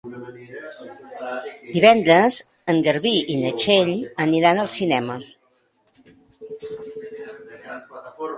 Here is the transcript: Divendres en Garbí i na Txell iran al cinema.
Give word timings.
Divendres 1.75 2.39
en 2.73 2.79
Garbí 2.87 3.11
i 3.35 3.35
na 3.43 3.51
Txell 3.65 3.93
iran 4.39 4.63
al 4.65 4.73
cinema. 4.77 5.19